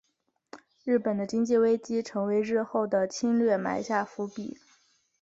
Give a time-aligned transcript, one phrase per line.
[0.83, 4.57] 日本的经济危机成为日后的侵略埋下伏笔。